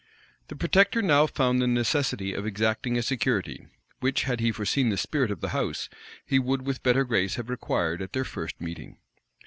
The 0.47 0.55
protector 0.55 1.03
now 1.03 1.27
found 1.27 1.61
the 1.61 1.67
necessity 1.67 2.33
of 2.33 2.43
exacting 2.43 2.97
a 2.97 3.03
security, 3.03 3.67
which, 3.99 4.23
had 4.23 4.39
he 4.39 4.51
foreseen 4.51 4.89
the 4.89 4.97
spirit 4.97 5.29
of 5.29 5.41
the 5.41 5.49
house, 5.49 5.89
he 6.25 6.39
would 6.39 6.63
with 6.65 6.81
better 6.81 7.03
grace 7.03 7.35
have 7.35 7.51
required 7.51 8.01
at 8.01 8.13
their 8.13 8.25
first 8.25 8.59
meeting. 8.59 8.97